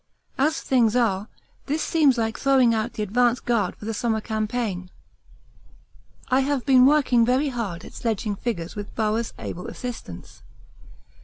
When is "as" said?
0.39-0.61